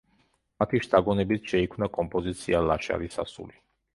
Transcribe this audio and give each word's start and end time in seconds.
მათი 0.61 0.79
შთაგონებით 0.85 1.51
შეიქმნა 1.51 1.89
კომპოზიცია 1.97 2.61
„ლაშარის 2.71 3.21
ასული“. 3.27 3.63